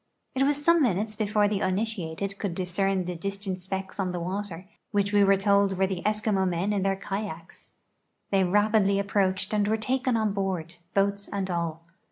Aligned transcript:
It 0.33 0.41
was 0.41 0.65
some 0.65 0.81
minutes 0.81 1.15
before 1.15 1.47
the 1.47 1.61
uninitiated 1.61 2.39
could 2.39 2.55
discern 2.55 3.05
the 3.05 3.15
dis 3.15 3.37
tant 3.37 3.61
specks 3.61 3.99
on 3.99 4.11
the 4.13 4.19
water, 4.19 4.67
which 4.89 5.11
W(! 5.11 5.27
were 5.27 5.37
told 5.37 5.77
were 5.77 5.85
the 5.85 6.01
Eskimo 6.01 6.49
men 6.49 6.73
in 6.73 6.81
their 6.81 6.95
kayaks. 6.95 7.69
They 8.31 8.41
rai)idly 8.41 8.99
approiicbcd 8.99 9.53
and 9.53 9.67
were 9.67 9.77
taken' 9.77 10.17
on 10.17 10.33
lioard— 10.33 10.77
l)oats 10.95 11.29
and 11.31 11.51
all. 11.51 11.83